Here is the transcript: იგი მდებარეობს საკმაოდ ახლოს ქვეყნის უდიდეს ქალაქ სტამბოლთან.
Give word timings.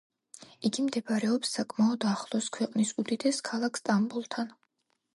იგი 0.69 0.85
მდებარეობს 0.85 1.53
საკმაოდ 1.59 2.09
ახლოს 2.13 2.49
ქვეყნის 2.59 2.97
უდიდეს 3.05 3.47
ქალაქ 3.53 3.81
სტამბოლთან. 3.85 4.55